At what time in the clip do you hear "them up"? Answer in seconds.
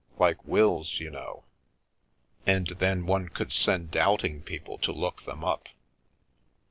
5.25-5.69